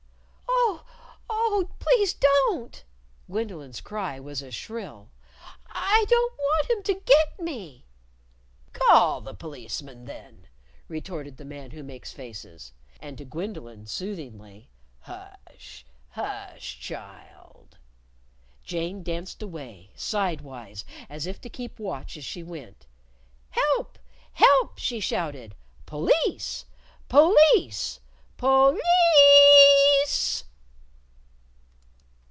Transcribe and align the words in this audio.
"Oh! 1.33 1.63
Oh! 1.63 1.69
Please 1.79 2.13
don't!" 2.13 2.83
Gwendolyn's 3.29 3.81
cry 3.81 4.19
was 4.19 4.41
as 4.41 4.55
shrill. 4.55 5.09
"I 5.67 6.05
don't 6.09 6.37
want 6.37 6.69
him 6.69 6.83
to 6.83 6.93
get 7.01 7.39
me!" 7.39 7.85
"Call 8.73 9.19
the 9.21 9.33
Policeman 9.33 10.05
then," 10.05 10.47
retorted 10.87 11.37
the 11.37 11.45
Man 11.45 11.71
Who 11.71 11.83
Makes 11.83 12.13
Faces. 12.13 12.71
And 12.99 13.17
to 13.17 13.25
Gwendolyn, 13.25 13.85
soothingly, 13.85 14.69
"Hush! 15.01 15.85
Hush, 16.09 16.79
child!" 16.79 17.77
Jane 18.63 19.03
danced 19.03 19.43
away 19.43 19.91
sidewise, 19.95 20.85
as 21.09 21.27
if 21.27 21.39
to 21.41 21.49
keep 21.49 21.77
watch 21.79 22.15
as 22.17 22.25
she 22.25 22.41
went. 22.41 22.87
"Help! 23.51 23.99
Help!" 24.33 24.77
she 24.79 24.99
shouted. 24.99 25.53
"Police! 25.85 26.65
Police!! 27.09 27.99
_Poli 28.39 28.75
i 28.75 28.77
i 28.77 29.97
ice!!! 30.05 30.43